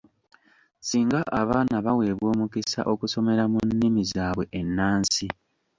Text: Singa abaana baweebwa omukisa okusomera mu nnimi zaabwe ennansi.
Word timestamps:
Singa 0.87 1.19
abaana 1.41 1.75
baweebwa 1.85 2.27
omukisa 2.33 2.81
okusomera 2.93 3.43
mu 3.51 3.59
nnimi 3.67 4.01
zaabwe 4.11 4.45
ennansi. 4.59 5.27